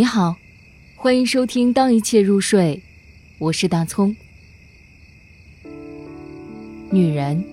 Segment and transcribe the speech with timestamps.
[0.00, 0.36] 你好，
[0.96, 2.80] 欢迎收听《当一切入睡》，
[3.36, 4.16] 我是大葱。
[6.90, 7.44] 女人，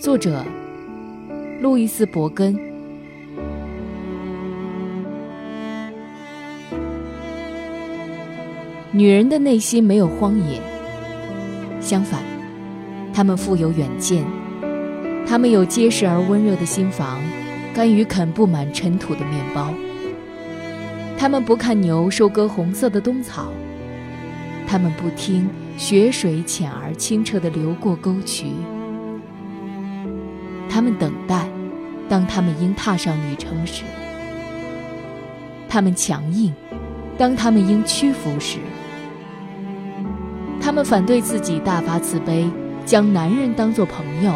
[0.00, 0.44] 作者
[1.60, 2.58] 路易斯·伯根。
[8.90, 10.60] 女人的内心没有荒野，
[11.80, 12.20] 相反，
[13.14, 14.24] 她们富有远见，
[15.24, 17.22] 她们有结实而温热的心房，
[17.72, 19.72] 甘于啃布满尘土的面包。
[21.18, 23.48] 他们不看牛收割红色的冬草，
[24.66, 28.46] 他们不听雪水浅而清澈地流过沟渠，
[30.68, 31.48] 他们等待，
[32.08, 33.84] 当他们应踏上旅程时；
[35.68, 36.52] 他们强硬，
[37.16, 38.58] 当他们应屈服时；
[40.60, 42.48] 他们反对自己大发慈悲，
[42.84, 44.32] 将男人当作朋友；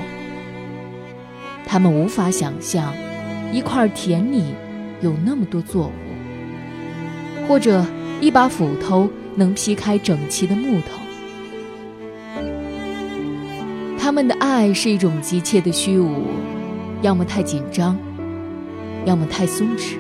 [1.67, 2.93] 他们无法想象，
[3.53, 4.55] 一块田里
[5.03, 6.10] 有那么多作物。
[7.51, 7.85] 或者
[8.21, 11.01] 一把斧头能劈开整齐的木头。
[13.99, 16.29] 他们的爱是一种急切的虚无，
[17.03, 17.99] 要么太紧张，
[19.05, 19.97] 要么太松弛。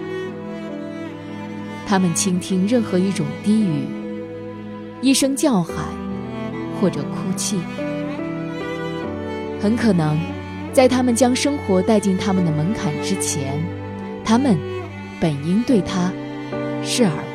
[1.89, 3.85] 他们倾听任何一种低语，
[5.03, 5.75] 一声叫喊，
[6.81, 7.59] 或者哭泣。
[9.61, 10.17] 很可能，
[10.73, 13.61] 在他们将生活带进他们的门槛之前，
[14.25, 14.57] 他们
[15.21, 16.13] 本应对他
[16.85, 17.30] 视而。